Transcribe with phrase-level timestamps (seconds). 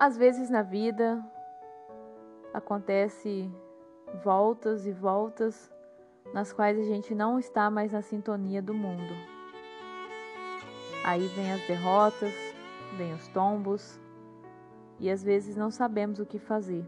[0.00, 1.22] Às vezes na vida
[2.54, 3.52] acontece
[4.24, 5.70] voltas e voltas
[6.32, 9.12] nas quais a gente não está mais na sintonia do mundo.
[11.04, 12.32] Aí vem as derrotas,
[12.96, 14.00] vem os tombos
[14.98, 16.82] e às vezes não sabemos o que fazer.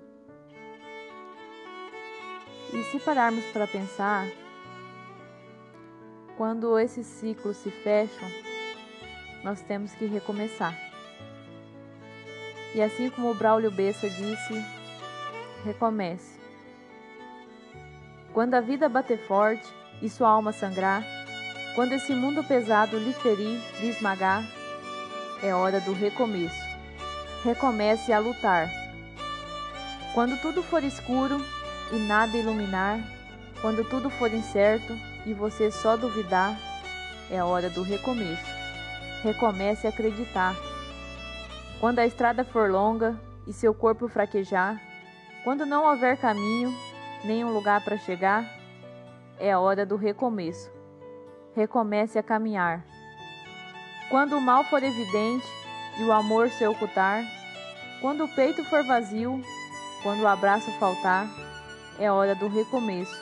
[2.73, 4.27] E se pararmos para pensar,
[6.39, 8.29] quando esses ciclos se fecham,
[9.45, 10.92] nós temos que recomeçar.
[12.75, 14.65] E assim como o Braulio Bessa disse,
[15.65, 16.41] recomece.
[18.33, 19.67] Quando a vida bater forte
[20.01, 21.05] e sua alma sangrar,
[21.75, 24.43] quando esse mundo pesado lhe ferir, lhe esmagar,
[25.43, 26.63] é hora do recomeço.
[27.45, 28.71] Recomece a lutar.
[30.15, 31.41] Quando tudo for escuro
[31.93, 33.01] e nada iluminar,
[33.61, 34.97] quando tudo for incerto
[35.27, 36.57] e você só duvidar,
[37.31, 38.45] é hora do recomeço.
[39.23, 40.72] Recomece a acreditar.
[41.83, 44.81] Quando a estrada for longa e seu corpo fraquejar,
[45.43, 46.73] quando não houver caminho,
[47.25, 48.49] nenhum lugar para chegar,
[49.37, 50.71] é a hora do recomeço.
[51.57, 52.85] Recomece a caminhar.
[54.09, 55.45] Quando o mal for evidente
[55.99, 57.25] e o amor se ocultar,
[58.01, 59.43] quando o peito for vazio,
[60.05, 61.27] quando o abraço faltar,
[61.99, 63.21] é hora do recomeço.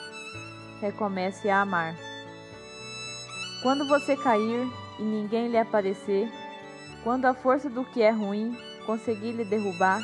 [0.79, 1.95] Recomece a amar.
[3.63, 6.29] Quando você cair e ninguém lhe aparecer,
[7.03, 10.01] quando a força do que é ruim conseguir lhe derrubar,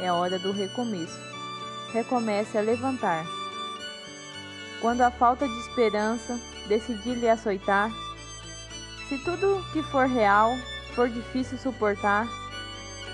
[0.00, 1.18] é hora do recomeço.
[1.92, 3.24] Recomece a levantar.
[4.80, 7.90] Quando a falta de esperança decidir lhe açoitar,
[9.08, 10.54] se tudo que for real
[10.94, 12.28] for difícil suportar,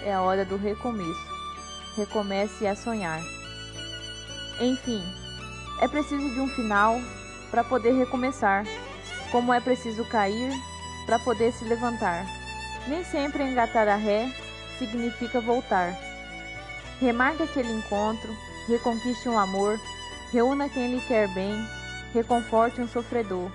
[0.02, 1.34] é a hora do recomeço.
[1.96, 3.20] Recomece a sonhar.
[4.60, 5.02] Enfim,
[5.80, 6.96] é preciso de um final
[7.50, 8.64] para poder recomeçar,
[9.30, 10.52] como é preciso cair
[11.06, 12.44] para poder se levantar.
[12.86, 14.28] Nem sempre engatar a ré
[14.78, 15.94] significa voltar.
[17.00, 18.30] Remarque aquele encontro,
[18.68, 19.78] reconquiste um amor,
[20.30, 21.54] reúna quem lhe quer bem,
[22.12, 23.50] reconforte um sofredor,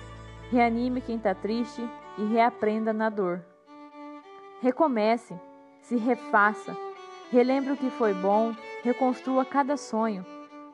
[0.50, 1.82] reanime quem está triste
[2.18, 3.44] e reaprenda na dor.
[4.60, 5.34] Recomece,
[5.80, 6.76] se refaça,
[7.30, 10.26] relembre o que foi bom, reconstrua cada sonho,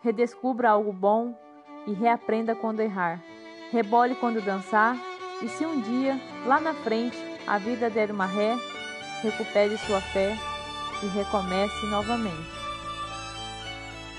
[0.02, 1.38] redescubra algo bom
[1.86, 3.22] e reaprenda quando errar.
[3.70, 4.97] Rebole quando dançar,
[5.42, 8.56] e se um dia, lá na frente, a vida der uma ré,
[9.22, 10.36] recupere sua fé
[11.02, 12.50] e recomece novamente.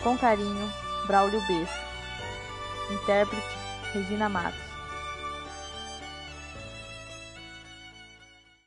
[0.01, 0.71] Com carinho,
[1.05, 1.87] Braulio Bessa.
[2.89, 3.57] Intérprete,
[3.93, 4.76] Regina Matos.